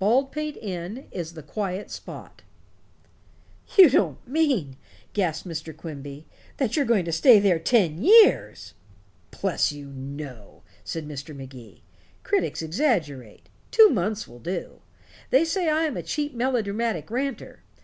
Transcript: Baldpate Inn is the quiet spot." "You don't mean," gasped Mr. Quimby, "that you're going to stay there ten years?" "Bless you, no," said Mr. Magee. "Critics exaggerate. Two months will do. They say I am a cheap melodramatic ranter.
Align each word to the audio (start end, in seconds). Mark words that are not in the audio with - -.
Baldpate 0.00 0.56
Inn 0.56 1.06
is 1.12 1.34
the 1.34 1.44
quiet 1.44 1.92
spot." 1.92 2.42
"You 3.78 3.88
don't 3.88 4.26
mean," 4.26 4.76
gasped 5.12 5.46
Mr. 5.46 5.72
Quimby, 5.76 6.26
"that 6.56 6.74
you're 6.74 6.84
going 6.84 7.04
to 7.04 7.12
stay 7.12 7.38
there 7.38 7.60
ten 7.60 8.02
years?" 8.02 8.74
"Bless 9.30 9.70
you, 9.70 9.86
no," 9.92 10.64
said 10.82 11.06
Mr. 11.06 11.36
Magee. 11.36 11.84
"Critics 12.24 12.62
exaggerate. 12.62 13.48
Two 13.70 13.88
months 13.88 14.26
will 14.26 14.40
do. 14.40 14.82
They 15.30 15.44
say 15.44 15.68
I 15.68 15.84
am 15.84 15.96
a 15.96 16.02
cheap 16.02 16.34
melodramatic 16.34 17.08
ranter. 17.08 17.62